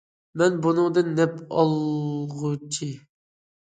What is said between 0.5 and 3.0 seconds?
بۇنىڭدىن نەپ ئالغۇچى.